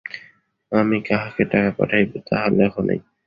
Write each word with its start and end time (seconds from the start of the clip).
আমি 0.71 0.97
কাহাকে 1.07 1.43
টাকা 1.45 1.71
পাঠাইব, 1.77 2.09
তাহা 2.27 2.47
লেখ 2.57 2.73
নাই। 2.79 2.99